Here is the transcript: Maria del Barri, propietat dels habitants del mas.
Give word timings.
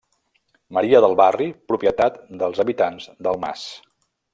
Maria 0.77 1.01
del 1.05 1.13
Barri, 1.21 1.49
propietat 1.73 2.19
dels 2.43 2.65
habitants 2.67 3.09
del 3.29 3.43
mas. 3.49 3.69